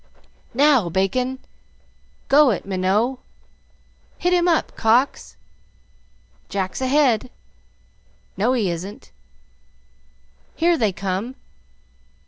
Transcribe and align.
"Now, 0.55 0.89
Bacon!" 0.89 1.37
"Go 2.27 2.49
it, 2.49 2.65
Minot!" 2.65 3.19
"Hit 4.17 4.33
him 4.33 4.47
up, 4.47 4.75
Cox!" 4.75 5.35
"Jack's 6.49 6.81
ahead!" 6.81 7.29
"No, 8.35 8.53
he 8.53 8.71
isn't!" 8.71 9.11
"Here 10.55 10.75
they 10.75 10.91
come!" 10.91 11.35